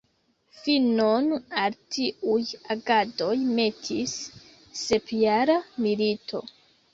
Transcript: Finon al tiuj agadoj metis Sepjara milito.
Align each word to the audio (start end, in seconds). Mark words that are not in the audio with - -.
Finon 0.59 1.27
al 1.63 1.75
tiuj 1.95 2.39
agadoj 2.77 3.35
metis 3.59 4.17
Sepjara 4.81 5.59
milito. 5.85 6.43